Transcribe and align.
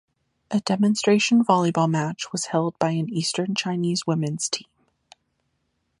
A 0.49 0.59
demonstration 0.61 1.45
volleyball 1.45 1.87
match 1.87 2.31
was 2.31 2.47
held 2.47 2.73
by 2.79 2.89
an 2.89 3.07
Eastern 3.13 3.53
Chinese 3.53 4.07
women's 4.07 4.49
team. 4.49 4.65